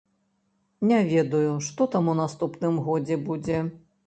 [0.91, 3.63] Не ведаю, што там у наступным годзе будзе.